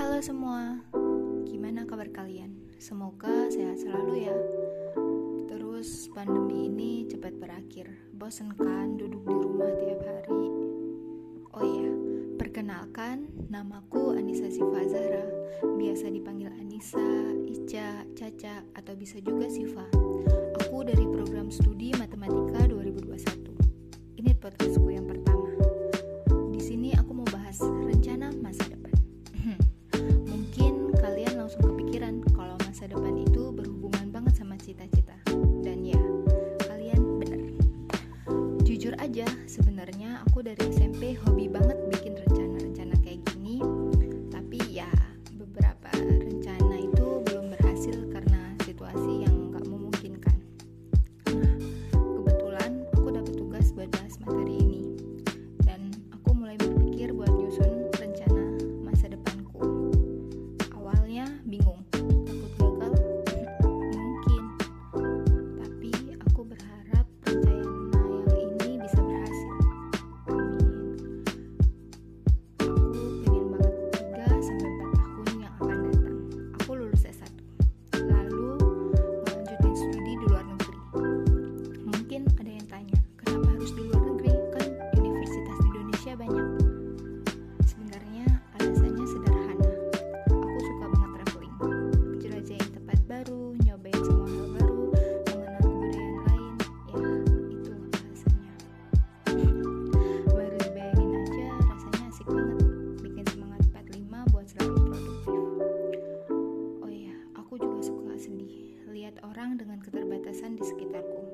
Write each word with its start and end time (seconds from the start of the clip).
Halo 0.00 0.16
semua, 0.24 0.80
gimana 1.44 1.84
kabar 1.84 2.08
kalian? 2.08 2.56
Semoga 2.80 3.52
sehat 3.52 3.84
selalu 3.84 4.32
ya. 4.32 4.36
Terus 5.44 6.08
pandemi 6.16 6.72
ini 6.72 7.04
cepat 7.04 7.36
berakhir. 7.36 7.84
Bosen 8.16 8.48
kan 8.56 8.96
duduk 8.96 9.20
di 9.28 9.36
rumah 9.36 9.68
tiap 9.76 10.00
hari? 10.00 10.44
Oh 11.52 11.64
iya, 11.68 11.92
perkenalkan 12.40 13.28
namaku 13.52 14.16
Anissa 14.16 14.48
Siva 14.48 14.88
Zahra. 14.88 15.20
Biasa 15.68 16.08
dipanggil 16.08 16.48
Anissa, 16.48 17.04
Ica, 17.44 18.08
Caca, 18.16 18.64
atau 18.72 18.96
bisa 18.96 19.20
juga 19.20 19.52
Siva. 19.52 19.84
Aku 20.64 20.80
dari 20.80 21.04
program 21.12 21.52
studi 21.52 21.92
Matematika 21.92 22.64
2021. 22.72 24.16
Ini 24.16 24.32
podcastku 24.32 24.79
banget 34.20 34.36
sama 34.36 34.52
cita-cita. 34.60 35.16
Dan 35.64 35.80
ya, 35.80 35.96
kalian 36.68 37.16
benar. 37.16 37.40
Jujur 38.68 38.92
aja, 39.00 39.24
sebenarnya 39.48 40.20
aku 40.28 40.44
dari 40.44 40.60
SMP 40.76 41.16
orang 109.40 109.56
dengan 109.56 109.80
keterbatasan 109.80 110.52
di 110.52 110.68
sekitarku. 110.68 111.24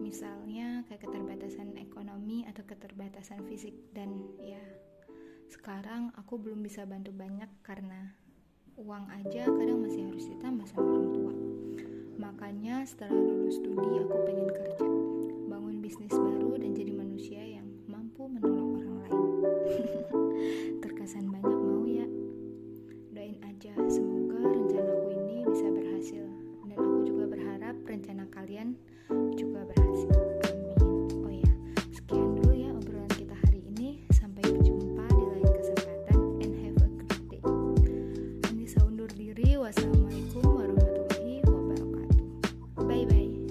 Misalnya 0.00 0.88
kayak 0.88 1.04
keterbatasan 1.04 1.76
ekonomi 1.76 2.48
atau 2.48 2.64
keterbatasan 2.64 3.44
fisik 3.44 3.76
dan 3.92 4.08
ya 4.40 4.56
sekarang 5.52 6.16
aku 6.16 6.40
belum 6.40 6.64
bisa 6.64 6.88
bantu 6.88 7.12
banyak 7.12 7.52
karena 7.60 8.16
uang 8.80 9.04
aja 9.12 9.52
kadang 9.52 9.84
masih 9.84 10.08
harus 10.08 10.32
ditambah 10.32 10.64
sama 10.64 10.96
orang 10.96 11.12
tua. 11.12 11.34
Makanya 12.24 12.88
setelah 12.88 13.20
lulus 13.20 13.60
studi 13.60 14.00
aku 14.00 14.16
pengen 14.24 14.48
kerja. 14.48 14.81
Dewa 39.44 39.72
sama 39.72 40.11